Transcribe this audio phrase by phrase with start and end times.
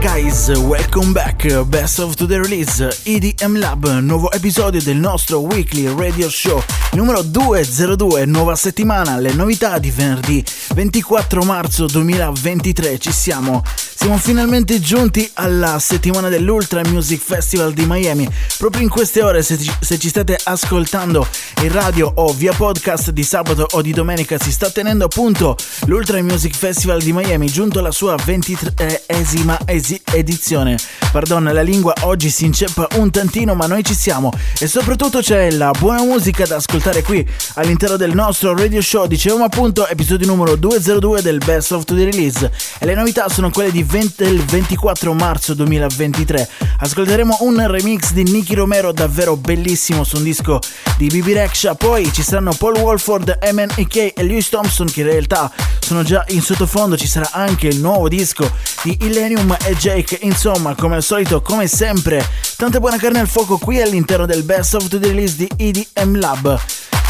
[0.00, 1.46] guys, welcome back.
[1.68, 8.24] Best of Today Release, EDM Lab, nuovo episodio del nostro weekly radio show numero 202,
[8.26, 12.98] nuova settimana, le novità di venerdì 24 marzo 2023.
[12.98, 13.62] Ci siamo,
[13.94, 18.28] siamo finalmente giunti alla settimana dell'Ultra Music Festival di Miami.
[18.58, 21.26] Proprio in queste ore, se ci, se ci state ascoltando
[21.62, 25.56] in radio o via podcast di sabato o di domenica, si sta tenendo appunto
[25.86, 29.58] l'Ultra Music Festival di Miami, giunto alla sua 23esima
[29.90, 30.76] esi- edizione.
[31.10, 35.50] Pardon, la lingua oggi si inceppa un tantino, ma noi ci siamo e soprattutto c'è
[35.50, 39.06] la buona musica da ascoltare qui all'interno del nostro radio show.
[39.06, 43.72] Dicevamo appunto episodio numero 202 del Best of the Release e le novità sono quelle
[43.72, 46.48] di 20 del 24 marzo 2023.
[46.78, 50.60] Ascolteremo un remix di Nicky Romero davvero bellissimo su un disco
[50.96, 55.50] di BB Rexha, poi ci saranno Paul Wolford, MNEK e Lewis Thompson che in realtà
[55.80, 58.48] sono già in sottofondo, ci sarà anche il nuovo disco
[58.82, 62.22] di Illenium e Jake, insomma come al solito, come sempre,
[62.58, 66.60] tanta buona carne al fuoco qui all'interno del Best of the Release di EDM Lab.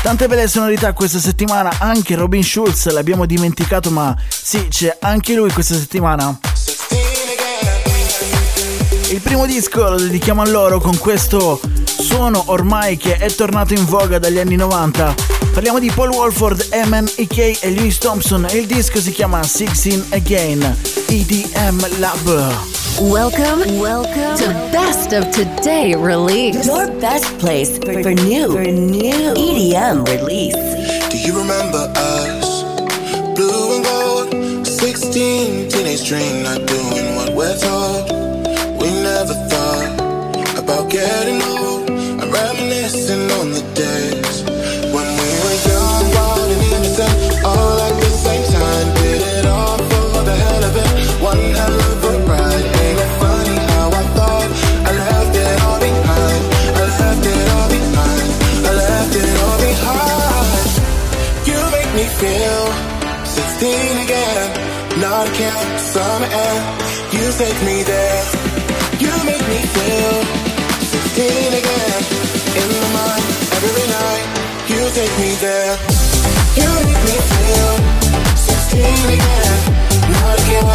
[0.02, 5.50] Tante belle sonorità questa settimana, anche Robin Schulz l'abbiamo dimenticato ma sì, c'è anche lui
[5.50, 6.38] questa settimana.
[9.10, 13.84] Il primo disco lo dedichiamo a loro con questo suono ormai che è tornato in
[13.84, 15.39] voga dagli anni 90.
[15.52, 17.58] Parliamo di Paul Wolford, Eman E.K.
[17.62, 20.76] e Lewis Thompson e il disco si chiama Sixteen Again,
[21.08, 22.24] EDM Lab.
[23.00, 26.64] Welcome, welcome to Best of Today release.
[26.64, 30.54] Your best place for, for new, for new EDM release.
[31.10, 32.62] Do you remember us?
[33.34, 38.08] Blue and gold, 16, teenage dream, not doing what we're told.
[38.80, 41.49] We never thought about getting
[67.12, 68.22] You take me there.
[69.02, 70.14] You make me feel
[70.78, 72.00] 16 again.
[72.54, 74.26] In my mind, every night.
[74.70, 75.74] You take me there.
[76.54, 77.72] You make me feel
[78.38, 79.58] 16 again.
[80.06, 80.70] Not air.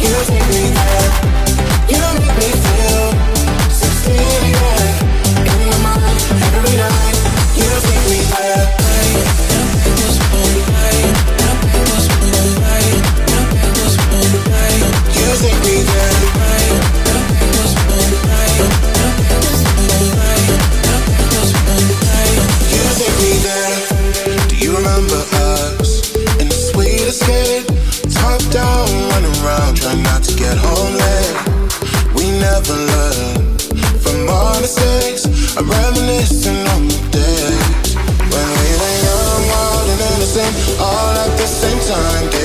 [0.00, 1.10] You take me there.
[1.92, 3.04] You make me feel
[3.68, 4.16] 16
[4.48, 4.94] again.
[5.52, 6.18] In my mind,
[6.56, 7.16] every night.
[7.60, 8.67] You take me there.
[27.28, 27.66] Escape?
[28.12, 31.36] Top down, running around, trying not to get home late.
[32.14, 33.62] We never learned
[34.02, 35.56] from our mistakes.
[35.56, 37.96] I'm reminiscing on the days
[38.32, 42.37] when we were young, wild, and innocent, all at the same time.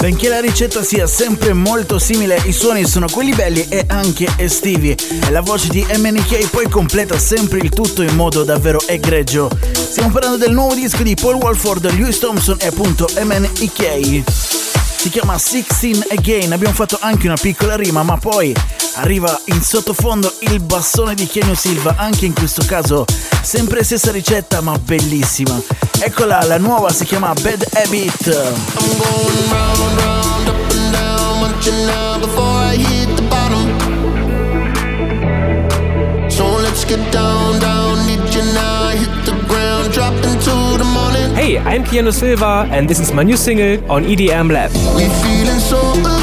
[0.00, 4.90] Benché la ricetta sia sempre molto simile, i suoni sono quelli belli e anche estivi.
[4.90, 9.50] E la voce di MNK poi completa sempre il tutto in modo davvero egregio.
[9.72, 14.22] Stiamo parlando del nuovo disco di Paul Walford, Lewis Thompson e appunto MNK.
[14.96, 18.54] Si chiama 16 Again, abbiamo fatto anche una piccola rima, ma poi
[18.94, 23.04] arriva in sottofondo il bassone di Kenio Silva, anche in questo caso
[23.42, 25.60] sempre stessa ricetta ma bellissima.
[26.00, 28.26] Eccola, la nuova si chiama Bad Habit.
[28.26, 33.78] I'm going round, round, up and down, munching now before I hit the bottom.
[36.28, 41.34] So let's get down, down, need you now, hit the ground, drop into the morning.
[41.34, 44.70] Hey, I'm Keanu Silva and this is my new single on EDM Lab.
[44.94, 46.19] We feeling so alive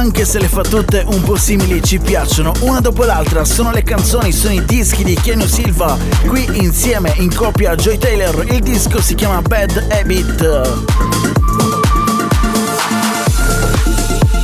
[0.00, 3.82] anche se le fa tutte un po' simili ci piacciono, una dopo l'altra sono le
[3.82, 8.60] canzoni, sono i dischi di Keanu Silva, qui insieme in coppia a Joy Taylor, il
[8.60, 10.78] disco si chiama Bad Habit.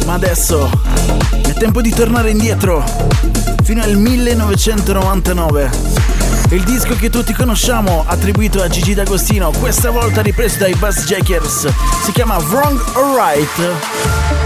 [0.04, 0.70] Ma adesso
[1.40, 2.84] è tempo di tornare indietro,
[3.62, 5.70] fino al 1999.
[6.50, 11.66] Il disco che tutti conosciamo, attribuito a Gigi D'Agostino, questa volta ripreso dai Bass Jackers,
[12.04, 14.45] si chiama Wrong or Right.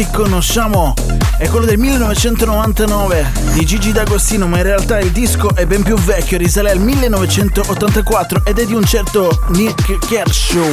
[0.00, 0.94] Tutti conosciamo
[1.36, 5.96] è quello del 1999 di Gigi D'Agostino, ma in realtà il disco è ben più
[5.96, 10.70] vecchio, risale al 1984 ed è di un certo Nick Kershaw.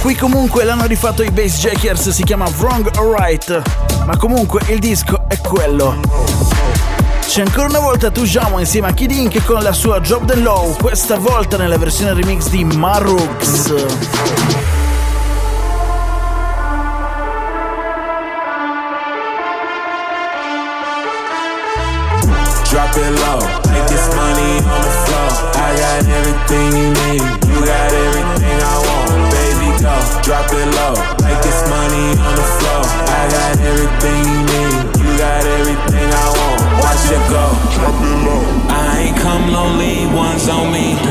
[0.00, 3.62] Qui comunque l'hanno rifatto i Bass Jackers, si chiama Wrong or Right,
[4.06, 6.00] ma comunque il disco è quello.
[7.26, 10.74] C'è ancora una volta Tujamo insieme a Kid Ink con la sua Job the Low,
[10.76, 13.74] questa volta nella versione remix di Marux.
[26.46, 29.10] Everything you need, you got everything I want.
[29.34, 30.94] Baby, go, drop it low,
[31.26, 32.82] make this money on the floor.
[32.86, 36.60] I got everything you need, you got everything I want.
[36.82, 38.42] Watch it go, drop it low.
[38.70, 41.05] I ain't come lonely, one's on me.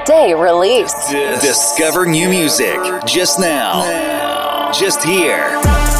[0.00, 0.92] Best of today release.
[1.40, 2.76] Discover new music
[3.06, 4.72] just now.
[4.72, 5.50] Just here.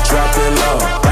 [0.08, 1.09] Drop it low,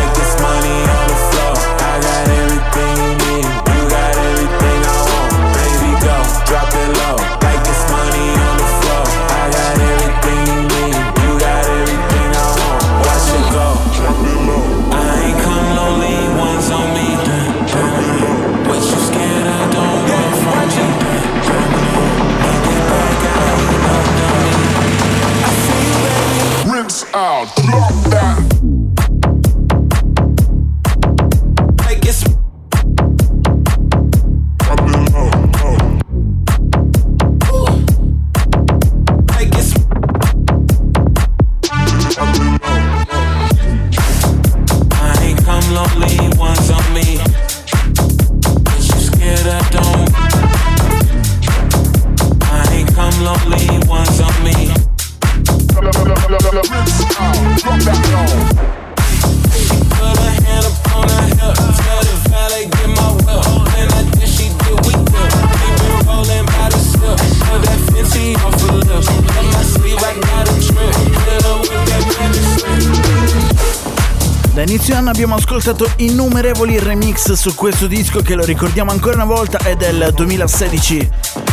[75.68, 81.10] ascoltato innumerevoli remix su questo disco che lo ricordiamo ancora una volta è del 2016.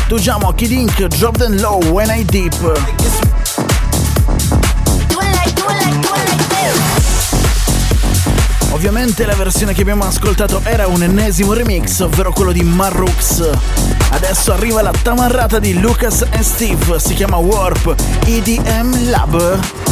[0.07, 2.79] Tujamo Kid Ink, Them Low, When I Deep.
[8.71, 13.49] Ovviamente la versione che abbiamo ascoltato era un ennesimo remix, ovvero quello di Marrux.
[14.11, 17.93] Adesso arriva la tamarrata di Lucas e Steve, si chiama Warp
[18.25, 19.84] EDM Lab.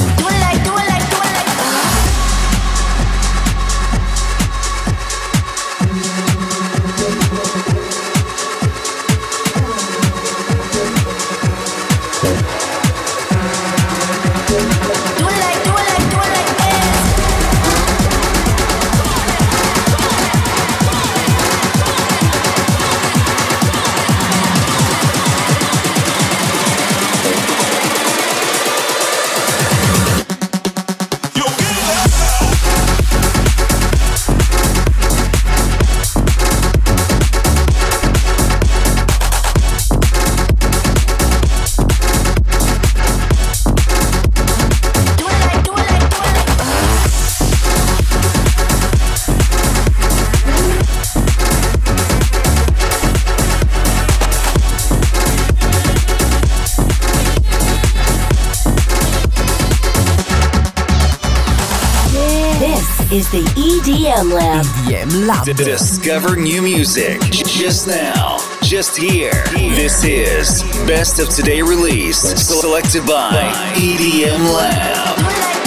[65.45, 65.57] Lab.
[65.57, 68.37] Discover new music just now.
[68.61, 69.43] Just here.
[69.51, 72.19] This is Best of Today Release.
[72.19, 75.62] Selected by EDM Lab.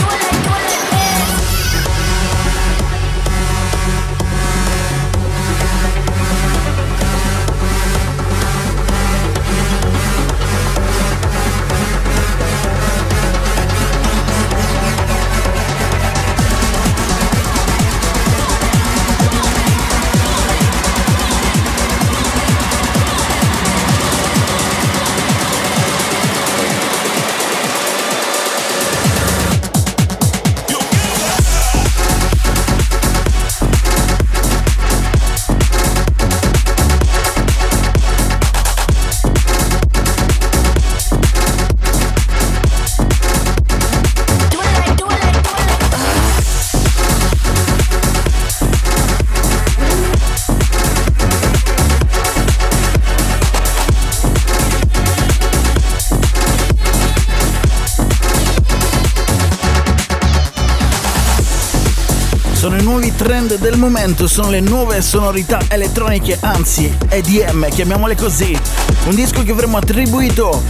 [62.78, 68.58] I nuovi trend del momento, sono le nuove sonorità elettroniche, anzi EDM, chiamiamole così.
[69.06, 70.62] Un disco che avremmo attribuito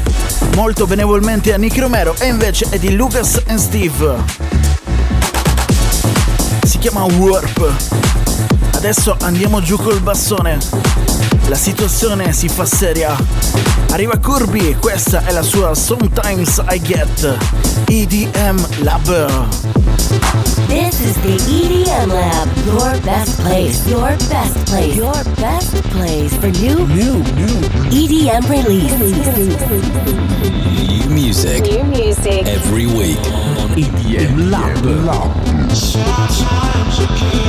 [0.54, 4.22] molto benevolmente a Nick Romero e invece è di Lucas and Steve.
[6.62, 7.72] Si chiama Warp.
[8.74, 10.58] Adesso andiamo giù col bassone.
[11.48, 13.16] La situazione si fa seria.
[13.90, 17.36] Arriva Kirby, questa è la sua Sometimes I Get
[17.86, 19.95] EDM Lab.
[20.68, 26.48] This is the EDM Lab, your best place, your best place, your best place for
[26.48, 27.56] new, new, new
[27.90, 28.92] EDM release.
[30.78, 31.62] New music.
[31.64, 32.46] New music.
[32.46, 34.76] Every week on EDM Lab.
[35.74, 37.45] Sometimes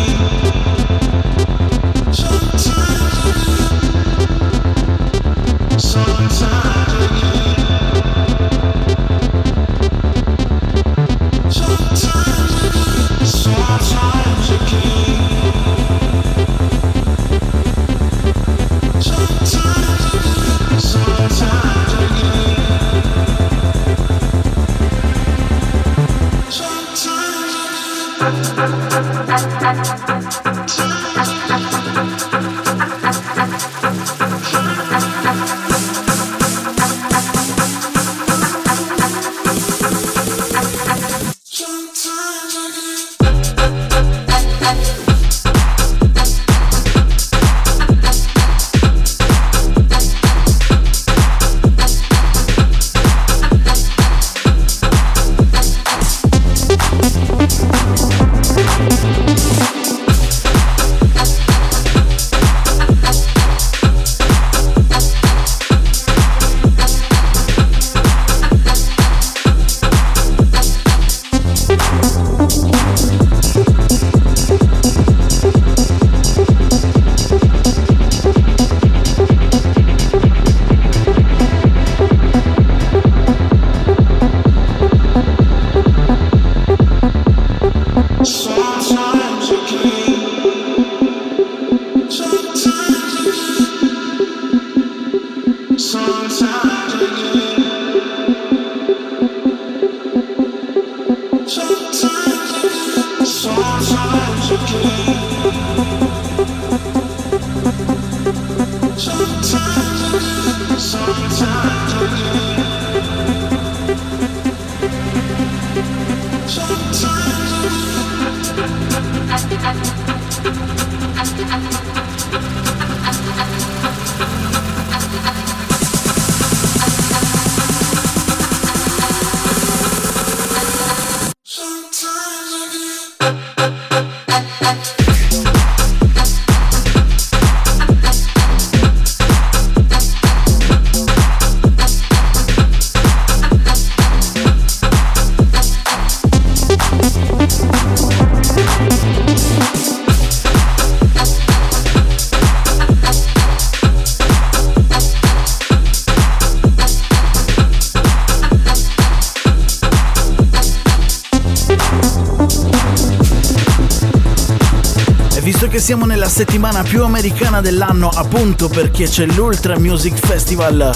[166.38, 170.96] settimana più americana dell'anno, appunto perché c'è l'Ultra Music Festival,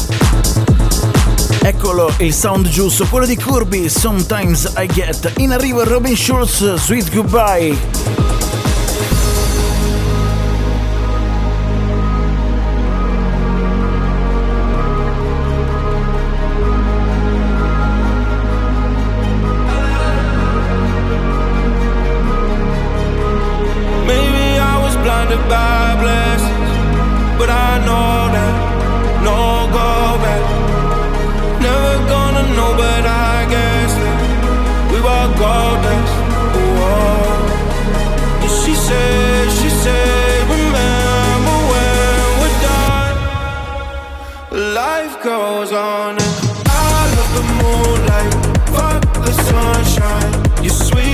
[1.64, 5.34] eccolo il sound giusto, quello di Kirby, Sometimes I Get.
[5.38, 8.31] In arrivo Robin Schulz, Sweet Goodbye.
[45.24, 46.18] goes on.
[46.20, 48.34] I love the moonlight,
[48.74, 50.64] fuck the sunshine.
[50.64, 51.11] You're sweet.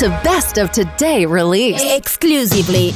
[0.00, 1.78] To Best of Today Release.
[1.94, 2.92] Exclusively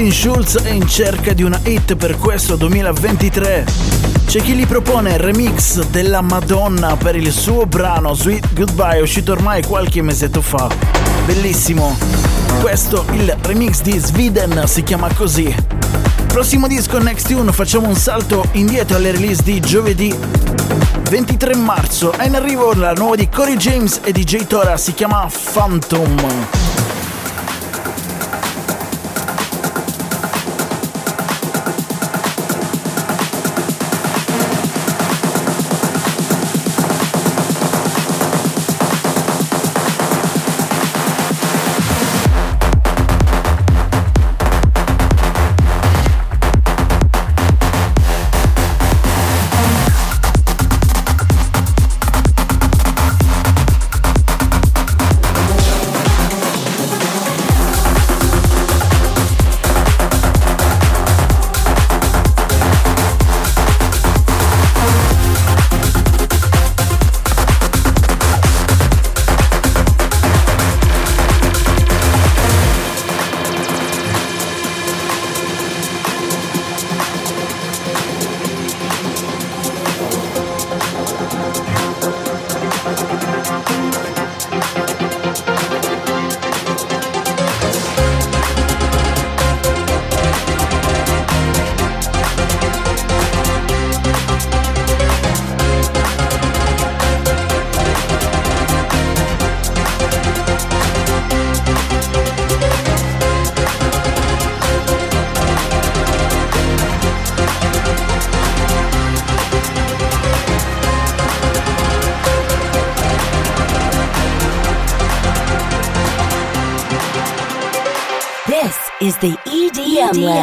[0.00, 3.66] Robin Schulz è in cerca di una hit per questo 2023.
[4.24, 9.32] C'è chi gli propone il remix della Madonna per il suo brano Sweet Goodbye uscito
[9.32, 10.68] ormai qualche mesetto fa.
[11.26, 11.98] Bellissimo.
[12.62, 15.54] Questo il remix di Sweden si chiama così.
[16.28, 20.16] Prossimo disco Next Tune facciamo un salto indietro alle release di giovedì
[21.10, 22.12] 23 marzo.
[22.12, 26.88] È in arrivo la nuova di Corey James e DJ Tora si chiama Phantom.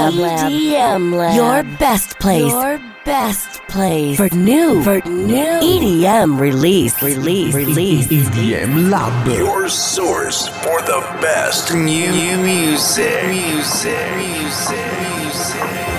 [0.07, 0.51] EDM, EDM Lab.
[0.51, 1.35] EDM Lab.
[1.35, 2.51] Your best place.
[2.51, 8.07] Your best place for new, for new EDM release, release, release.
[8.07, 9.27] EDM Lab.
[9.27, 13.27] Your source for the best new music.
[13.27, 14.15] Music.
[14.15, 15.17] Music.
[15.27, 15.96] is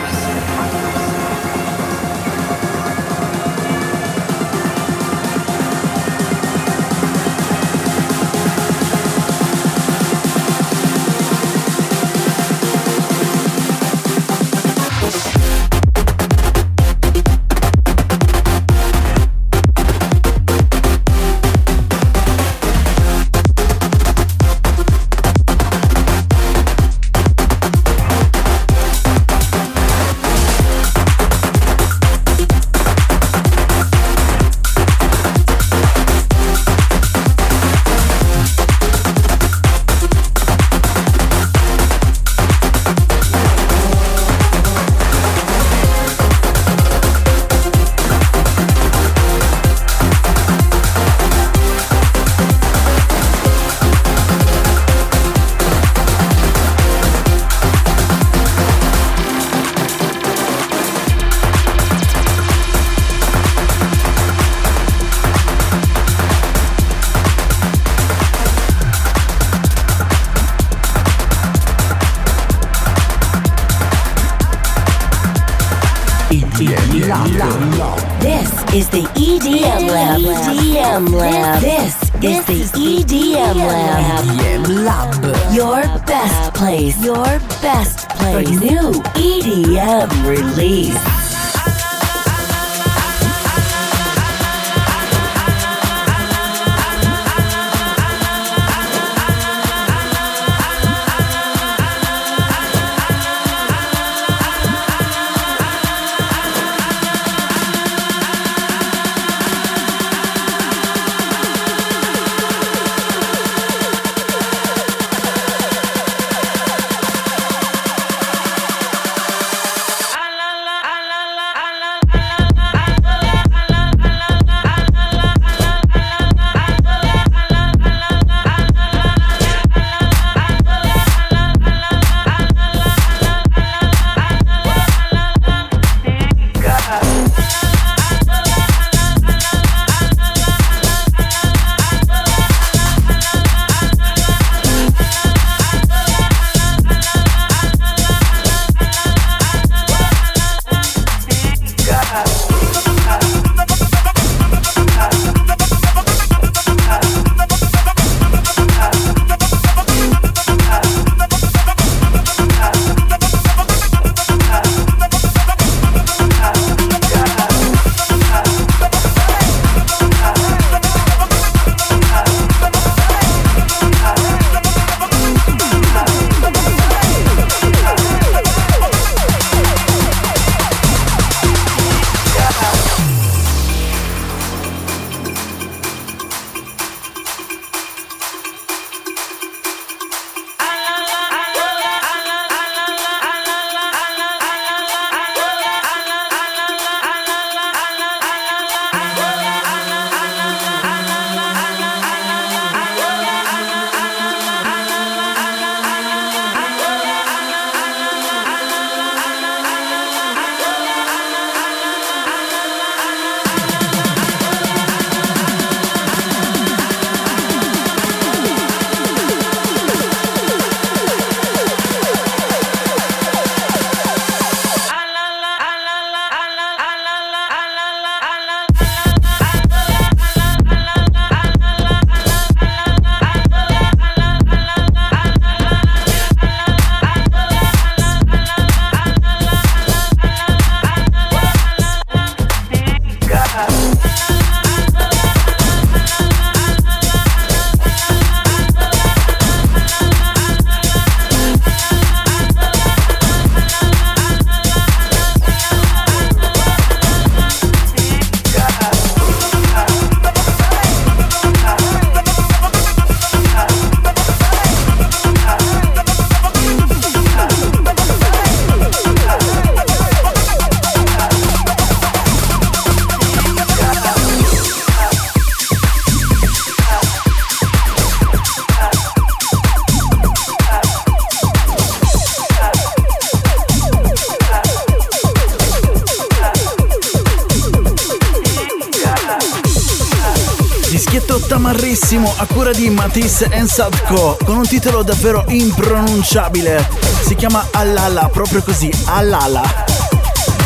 [293.19, 296.89] Matisse and Sadko con un titolo davvero impronunciabile.
[297.27, 299.61] Si chiama Alala, proprio così, Alala.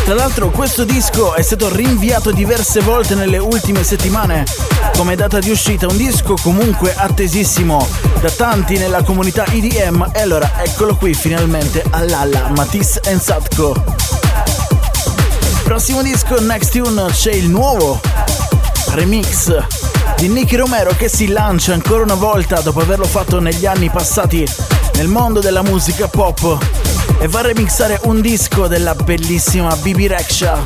[0.05, 4.45] Tra l'altro questo disco è stato rinviato diverse volte nelle ultime settimane
[4.95, 7.87] come data di uscita, un disco comunque attesissimo
[8.21, 13.83] da tanti nella comunità EDM e allora eccolo qui finalmente all'alla Matisse and Satko.
[15.63, 17.99] Prossimo disco, Next Tune, c'è il nuovo
[18.89, 19.82] remix
[20.23, 24.47] di Nicky Romero che si lancia ancora una volta dopo averlo fatto negli anni passati
[24.93, 26.65] nel mondo della musica pop
[27.19, 30.61] e va a remixare un disco della bellissima Bibi Rexha.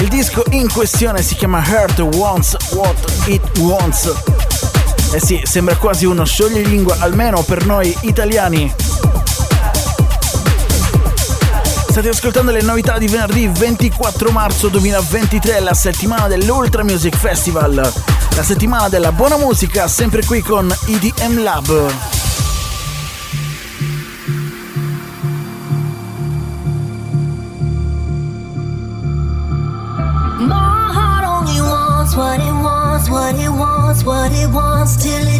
[0.00, 4.12] Il disco in questione si chiama Heart Wants What It Wants.
[5.12, 8.70] Eh sì, sembra quasi uno scioglilingua, almeno per noi italiani.
[11.88, 18.13] State ascoltando le novità di venerdì 24 marzo 2023, la settimana dell'Ultra Music Festival.
[18.34, 22.12] La settimana della buona musica, sempre qui con EDM Lab.
[33.14, 35.33] what it wants, what it wants till it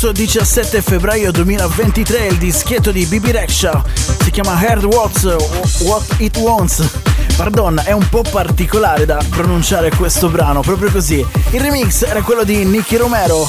[0.00, 3.84] scorso 17 febbraio 2023 il dischetto di Bibi Rexha
[4.22, 5.24] si chiama Heard What's
[5.80, 6.82] What It Wants.
[7.36, 11.22] Pardon, è un po' particolare da pronunciare questo brano, proprio così.
[11.50, 13.46] Il remix era quello di Nicky Romero.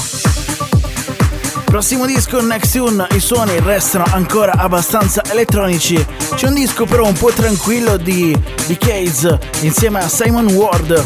[1.64, 6.04] Prossimo disco Next Tune, i suoni restano ancora abbastanza elettronici.
[6.34, 11.02] C'è un disco però un po' tranquillo di, di Case insieme a Simon Ward.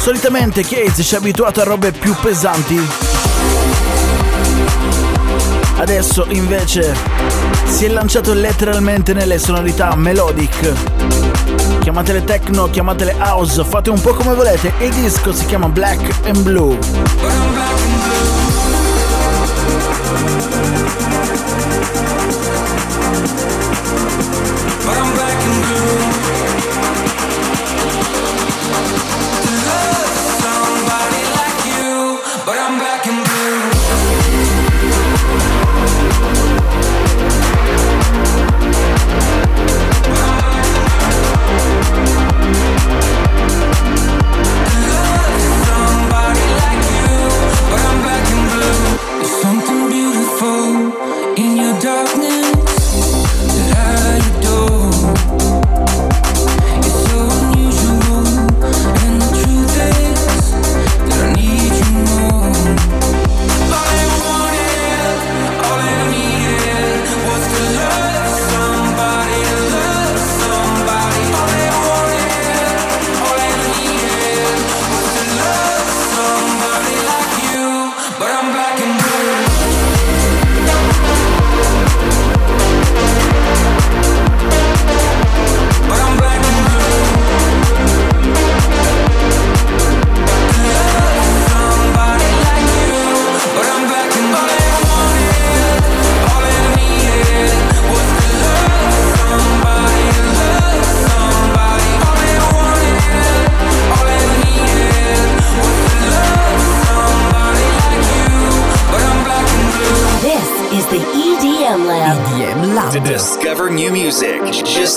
[0.00, 3.05] Solitamente Case ci ha abituato a robe più pesanti.
[5.78, 6.94] Adesso invece
[7.66, 10.72] si è lanciato letteralmente nelle sonorità melodic.
[11.80, 14.72] chiamatele techno, chiamatele house, fate un po' come volete.
[14.80, 17.75] Il disco si chiama Black and Blue.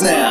[0.01, 0.28] Now,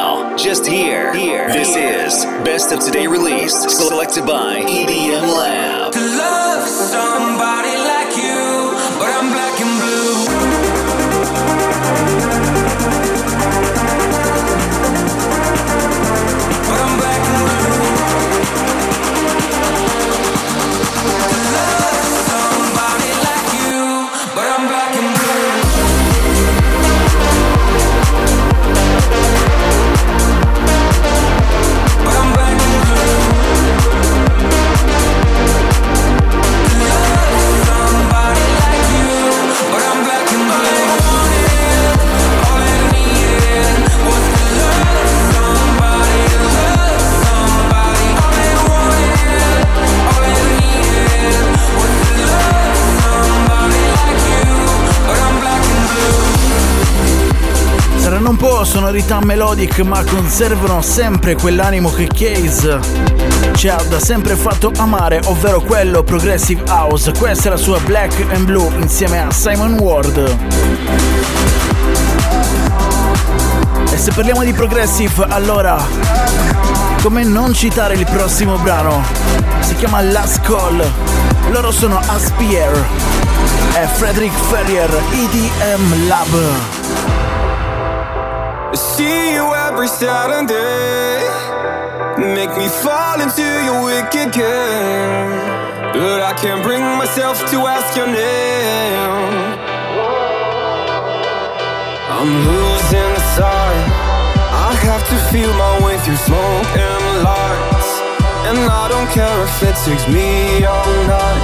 [59.20, 62.78] melodic, ma conservano sempre quell'animo che Case
[63.54, 67.12] ci ha da sempre fatto amare, ovvero quello Progressive House.
[67.18, 70.36] Questa è la sua Black and Blue insieme a Simon Ward.
[73.90, 75.76] E se parliamo di Progressive, allora
[77.02, 79.02] come non citare il prossimo brano?
[79.60, 80.84] Si chiama Last Call.
[81.50, 82.84] Loro sono Aspire
[83.74, 86.87] e Frederick Ferrier, EDM Lab.
[88.78, 91.18] See you every Saturday.
[92.16, 95.30] Make me fall into your wicked game.
[95.98, 99.10] But I can't bring myself to ask your name.
[102.06, 103.82] I'm losing sight.
[104.54, 107.90] I have to feel my way through smoke and lights.
[108.46, 111.42] And I don't care if it takes me all night.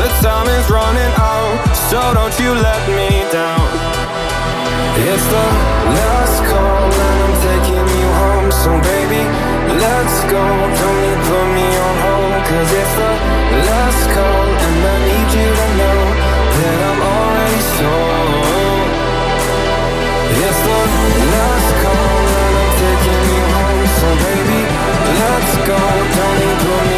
[0.00, 3.87] The time is running out, so don't you let me down.
[5.00, 5.46] It's the
[5.98, 8.50] last call and I'm taking you home.
[8.50, 9.22] So baby,
[9.82, 10.44] let's go.
[10.80, 11.98] Don't you put me on
[12.50, 13.12] it's the
[13.68, 16.00] last call And I need you to know
[16.56, 18.88] That I'm already sold
[20.42, 20.80] It's the
[21.32, 23.84] last call and I'm taking you home.
[24.00, 24.60] So baby,
[25.22, 25.80] let's go.
[26.16, 26.97] Don't you put me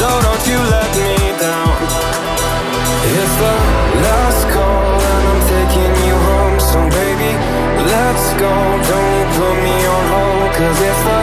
[0.00, 1.76] so don't you let me down.
[3.18, 3.56] It's the
[4.06, 7.32] last call and I'm taking you home, so baby,
[7.94, 8.54] let's go.
[8.92, 11.19] Don't put me on hold, cause it's the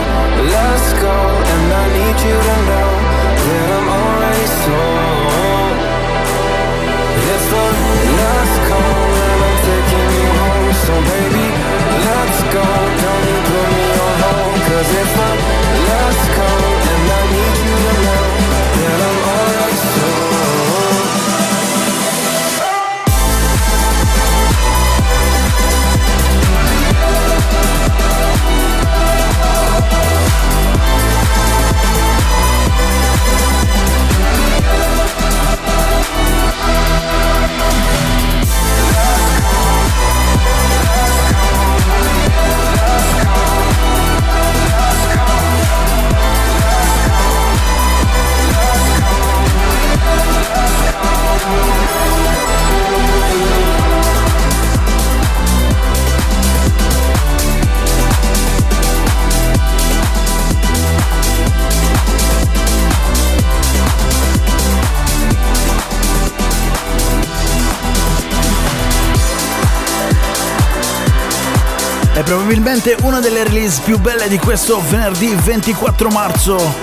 [72.28, 76.74] probabilmente una delle release più belle di questo venerdì 24 marzo.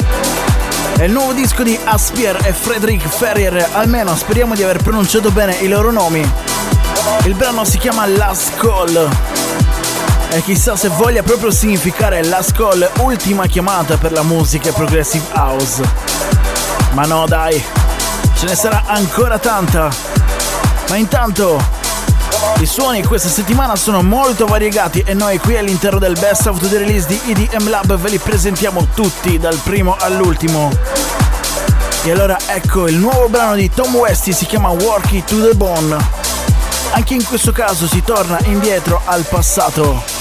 [0.97, 5.53] È il nuovo disco di Aspier e Frederick Ferrier, almeno speriamo di aver pronunciato bene
[5.57, 6.27] i loro nomi.
[7.25, 9.07] Il brano si chiama Last Call.
[10.29, 15.83] E chissà se voglia proprio significare Last Call, ultima chiamata per la musica progressive house.
[16.93, 17.63] Ma no dai,
[18.35, 19.89] ce ne sarà ancora tanta.
[20.89, 21.74] Ma intanto
[22.59, 26.77] i suoni questa settimana sono molto variegati e noi qui all'interno del Best of the
[26.77, 30.71] Release di EDM Lab ve li presentiamo tutti dal primo all'ultimo.
[32.03, 35.55] E allora ecco il nuovo brano di Tom Westy si chiama Work It to the
[35.55, 35.97] Bone.
[36.91, 40.14] Anche in questo caso si torna indietro al passato.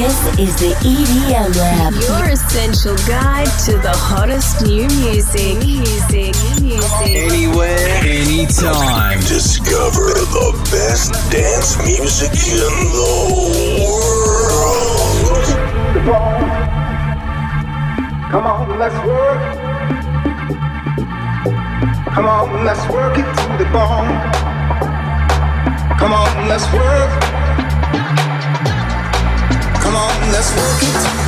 [0.00, 1.92] This is the EDM Lab.
[1.92, 5.58] Your essential guide to the hottest new music.
[5.60, 6.32] Music,
[6.62, 7.04] music.
[7.04, 9.20] Anywhere, anytime.
[9.20, 13.12] Discover the best dance music in the
[13.84, 15.44] world.
[18.32, 19.40] Come on, let's work.
[22.08, 24.08] Come on, let's work it to the bone.
[25.98, 27.39] Come on, let's work.
[29.90, 31.20] Come on, let's work it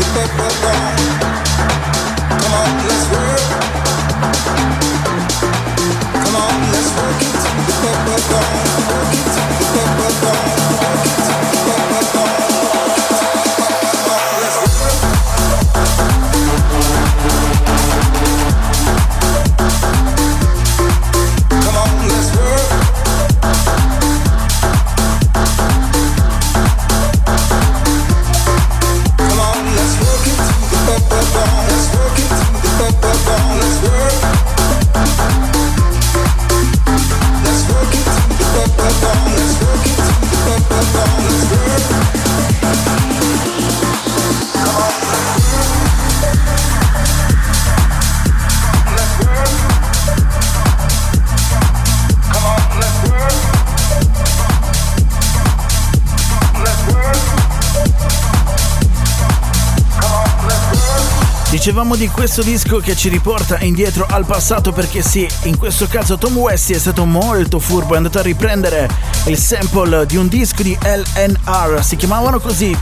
[61.63, 66.19] Dicevamo di questo disco che ci riporta indietro al passato perché sì, in questo caso
[66.19, 68.91] Tom Westy è stato molto furbo, è andato a riprendere
[69.27, 72.77] il sample di un disco di LNR, si chiamavano così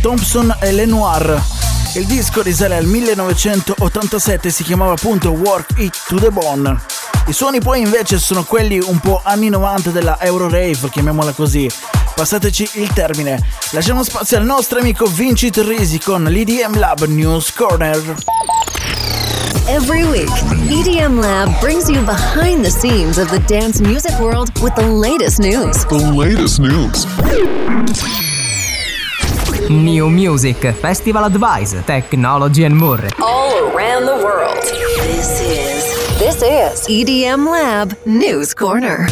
[0.00, 1.40] Thompson e Lenoir.
[1.94, 6.76] Il disco risale al 1987 e si chiamava appunto Work It to the Bone.
[7.28, 11.70] I suoni poi invece sono quelli un po' anni 90 della Eurorave, chiamiamola così.
[12.14, 13.40] Passateci il termine.
[13.70, 18.00] Lasciamo spazio al nostro amico Vinci Terrisi con l'EDM Lab News Corner.
[19.66, 20.30] Every week,
[20.68, 25.40] EDM Lab brings you behind the scenes of the dance music world with the latest
[25.40, 25.84] news.
[25.86, 27.04] The latest news.
[29.68, 33.00] New Music, Festival Advice, Technology and more.
[33.20, 34.62] All around the world.
[35.06, 39.08] This is this is EDM Lab News Corner.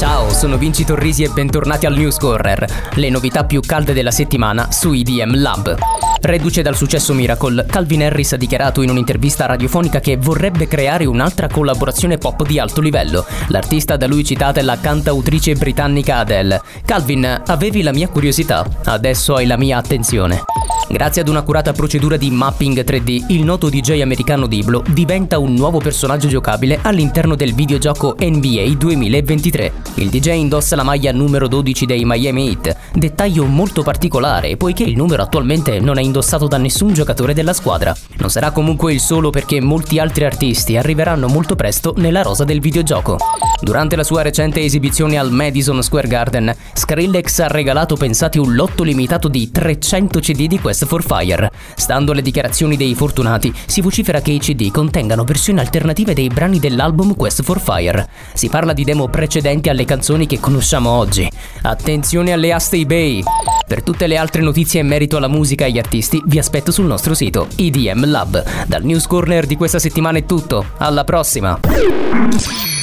[0.00, 4.94] Ciao, sono Vinci Torrisi e bentornati al Newscorrer, le novità più calde della settimana su
[4.94, 5.76] IDM Lab.
[6.22, 11.48] Reduce dal successo Miracle, Calvin Harris ha dichiarato in un'intervista radiofonica che vorrebbe creare un'altra
[11.48, 13.26] collaborazione pop di alto livello.
[13.48, 16.62] L'artista da lui citata è la cantautrice britannica Adele.
[16.86, 20.44] Calvin, avevi la mia curiosità, adesso hai la mia attenzione.
[20.90, 25.78] Grazie ad un'accurata procedura di mapping 3D, il noto DJ americano Diblo diventa un nuovo
[25.78, 29.72] personaggio giocabile all'interno del videogioco NBA 2023.
[29.94, 34.96] Il DJ indossa la maglia numero 12 dei Miami Heat, dettaglio molto particolare poiché il
[34.96, 37.94] numero attualmente non è indossato da nessun giocatore della squadra.
[38.18, 42.60] Non sarà comunque il solo perché molti altri artisti arriveranno molto presto nella rosa del
[42.60, 43.18] videogioco.
[43.62, 48.82] Durante la sua recente esibizione al Madison Square Garden, Skrillex ha regalato pensati un lotto
[48.82, 51.50] limitato di 300 CD di Quest for Fire.
[51.76, 56.58] Stando alle dichiarazioni dei fortunati, si vocifera che i CD contengano versioni alternative dei brani
[56.58, 58.08] dell'album Quest for Fire.
[58.32, 61.30] Si parla di demo precedenti alle canzoni che conosciamo oggi.
[61.62, 63.22] Attenzione alle aste eBay!
[63.66, 66.86] Per tutte le altre notizie in merito alla musica e agli artisti, vi aspetto sul
[66.86, 68.66] nostro sito EDM Lab.
[68.66, 70.64] Dal News Corner di questa settimana è tutto.
[70.78, 72.79] Alla prossima!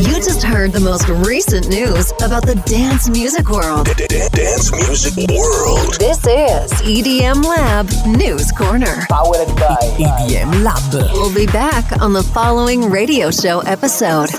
[0.00, 3.84] You just heard the most recent news about the dance music world.
[4.08, 5.92] Dance music world.
[6.00, 9.04] This is EDM Lab News Corner.
[9.10, 10.80] Powered by EDM Lab.
[11.12, 14.30] We'll be back on the following radio show episode.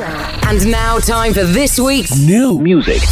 [0.49, 3.03] And now, time for this week's New Music.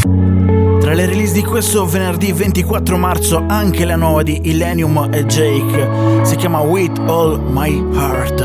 [0.81, 6.25] Tra le release di questo venerdì 24 marzo anche la nuova di Illenium e Jake.
[6.25, 8.41] Si chiama With All My Heart.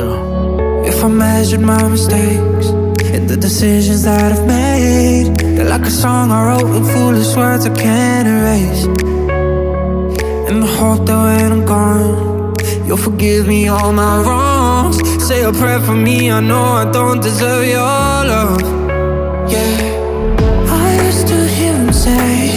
[0.87, 2.84] If I measured my mistakes
[3.29, 7.75] the decisions that I've made, they're like a song I wrote with foolish words I
[7.75, 8.85] can't erase.
[10.49, 12.55] And I hope that when I'm gone,
[12.87, 14.97] you'll forgive me all my wrongs.
[15.27, 17.79] Say a prayer for me, I know I don't deserve your
[18.33, 18.61] love.
[19.51, 19.73] Yeah.
[20.69, 22.51] I used to hear him say,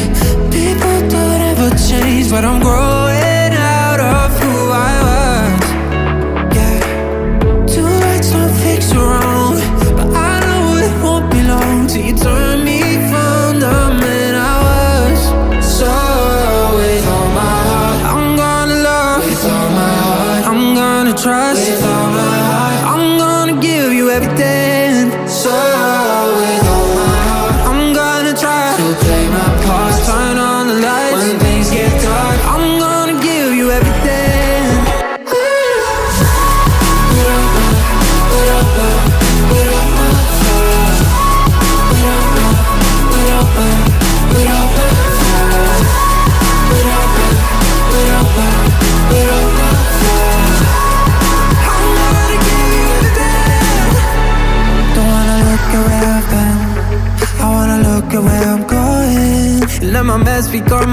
[0.51, 3.06] people don't ever change, but I'm growing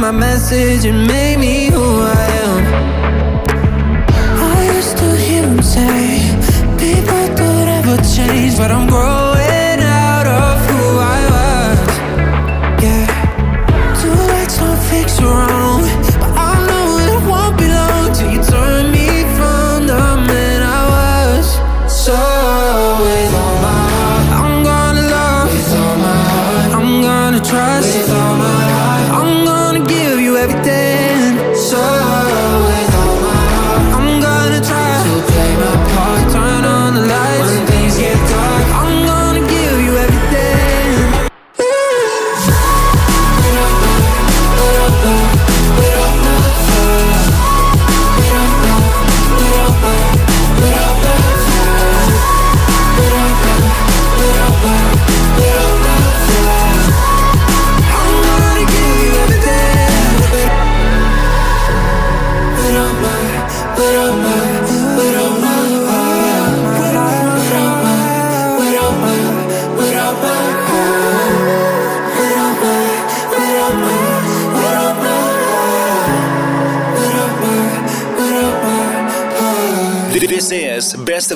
[0.04, 2.62] my message and made me who I am.
[4.52, 5.98] I used to hear him say,
[6.76, 8.86] People don't ever change, but I'm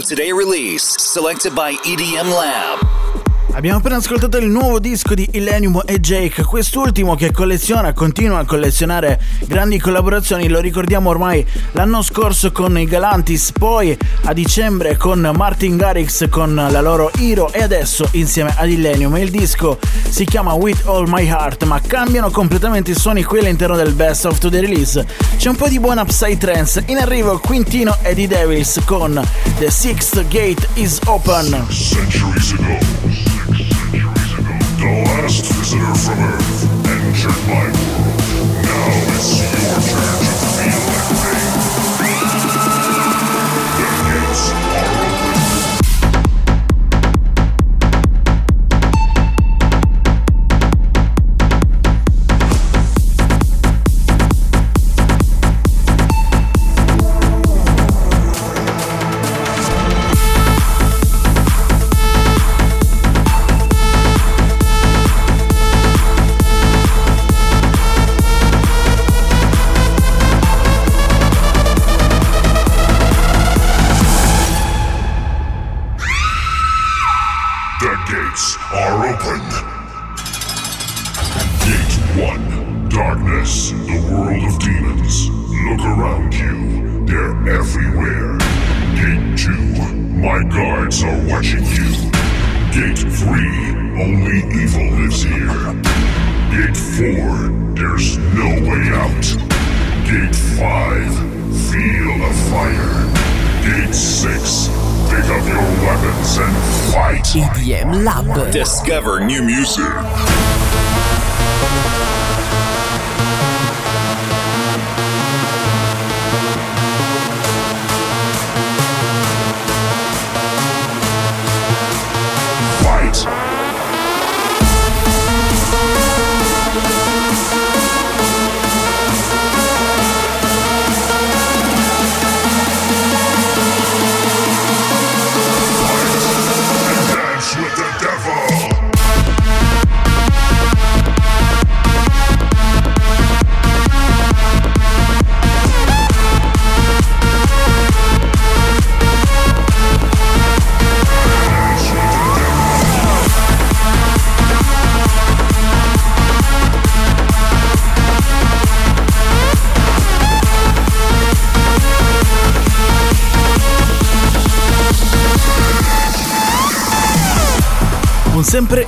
[0.09, 2.78] Today Release, selected by EDM Lab.
[3.59, 8.45] Abbiamo appena ascoltato il nuovo disco di Illenium e Jake, quest'ultimo che colleziona, continua a
[8.45, 15.29] collezionare grandi collaborazioni, lo ricordiamo ormai l'anno scorso con i Galantis, poi a dicembre con
[15.35, 19.17] Martin Garrix con la loro Hero e adesso insieme ad Illenium.
[19.17, 23.75] Il disco si chiama With All My Heart, ma cambiano completamente i suoni qui all'interno
[23.75, 25.05] del Best of the Release.
[25.37, 29.21] C'è un po' di buona Upside Trance, in arrivo Quintino e The Devils con
[29.59, 31.67] The Sixth Gate is Open.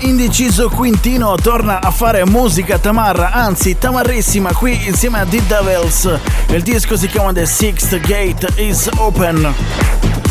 [0.03, 6.19] Indeciso Quintino torna a fare musica tamarra, anzi tamarrissima qui insieme a The Devils.
[6.49, 9.55] Il disco si chiama The Sixth Gate is Open.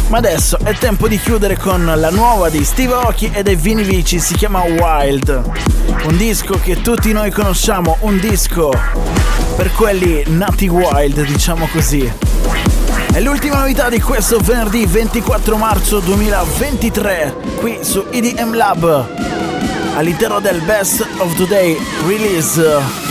[0.07, 3.83] Ma adesso è tempo di chiudere con la nuova di Steve Aoki e dei Vini
[3.83, 5.41] Vici, si chiama Wild.
[6.05, 8.71] Un disco che tutti noi conosciamo, un disco
[9.55, 12.11] per quelli nati wild, diciamo così.
[13.11, 19.38] È l'ultima novità di questo venerdì 24 marzo 2023 qui su EDM Lab
[19.99, 21.77] all'interno del Best of Today
[22.07, 23.08] release.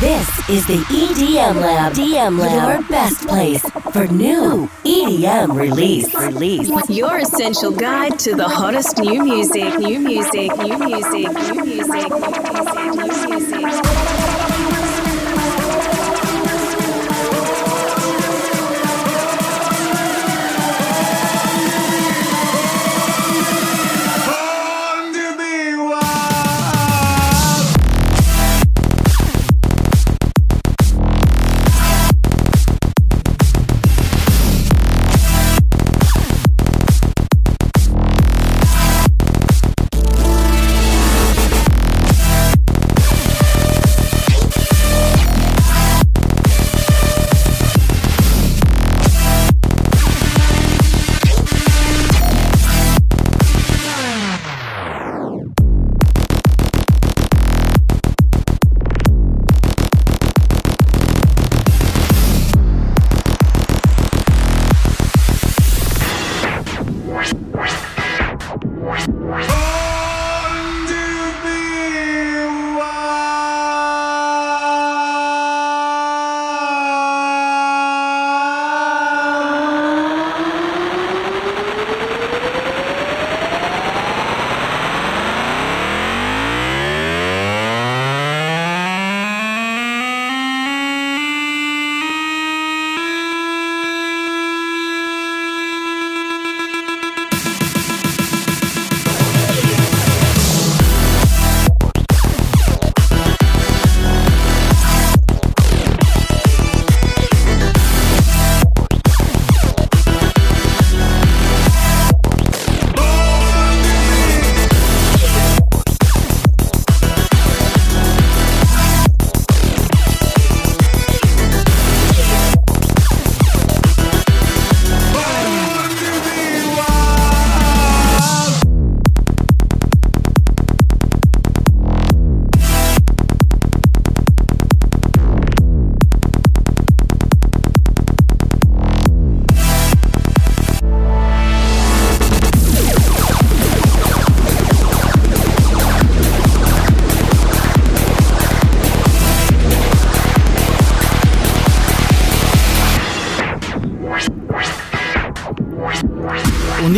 [0.00, 1.94] This is the EDM Lab.
[1.94, 2.80] EDM Lab.
[2.80, 3.62] Your best place
[3.94, 6.14] for new EDM release.
[6.14, 6.68] Release.
[6.90, 12.44] Your essential guide to the hottest new music, new music, new music, new music, new
[12.44, 14.36] music, new music.
[14.36, 14.45] Un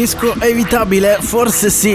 [0.08, 1.18] disco evitabile?
[1.20, 1.94] Forse sì,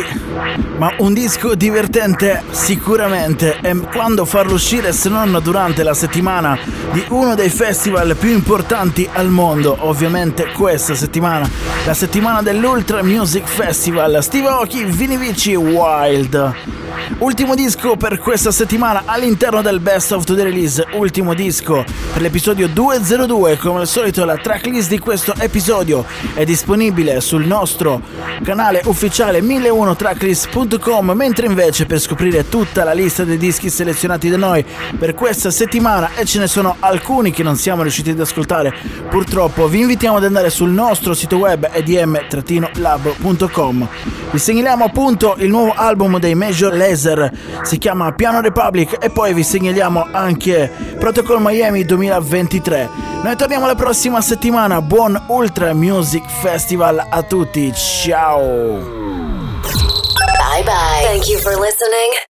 [0.77, 3.57] ma un disco divertente sicuramente.
[3.59, 6.55] E quando farlo uscire se non durante la settimana
[6.91, 9.75] di uno dei festival più importanti al mondo?
[9.79, 11.49] Ovviamente questa settimana,
[11.87, 14.21] la settimana dell'Ultra Music Festival.
[14.21, 16.82] Steve Aoki, Vini Vici, Wild.
[17.19, 20.85] Ultimo disco per questa settimana all'interno del Best of the Release.
[20.93, 23.57] Ultimo disco per l'episodio 202.
[23.57, 28.01] Come al solito, la tracklist di questo episodio è disponibile sul nostro
[28.43, 31.11] canale ufficiale 1001tracklist.com.
[31.11, 34.65] Mentre invece, per scoprire tutta la lista dei dischi selezionati da noi
[34.97, 38.73] per questa settimana, e ce ne sono alcuni che non siamo riusciti ad ascoltare,
[39.09, 42.57] purtroppo, vi invitiamo ad andare sul nostro sito web edm-lab.com.
[44.31, 47.31] Vi segnaliamo appunto il nuovo album dei Major Laser,
[47.63, 52.89] si chiama Piano Republic e poi vi segnaliamo anche Protocol Miami 2023.
[53.23, 59.01] Noi torniamo la prossima settimana, buon Ultra Music Festival a tutti, ciao!
[60.53, 61.03] Bye bye.
[61.03, 62.31] Thank you for listening